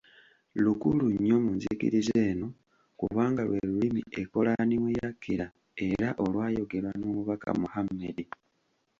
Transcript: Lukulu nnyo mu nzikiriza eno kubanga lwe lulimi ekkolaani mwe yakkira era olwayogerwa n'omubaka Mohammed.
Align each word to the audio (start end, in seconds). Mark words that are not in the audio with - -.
Lukulu 0.63 1.05
nnyo 1.15 1.35
mu 1.43 1.51
nzikiriza 1.57 2.15
eno 2.31 2.47
kubanga 2.99 3.41
lwe 3.47 3.59
lulimi 3.67 4.01
ekkolaani 4.21 4.75
mwe 4.81 4.91
yakkira 4.99 5.47
era 5.89 6.07
olwayogerwa 6.23 6.91
n'omubaka 6.97 7.47
Mohammed. 7.61 8.17